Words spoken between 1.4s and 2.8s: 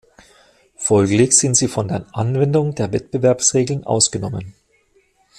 sie von der Anwendung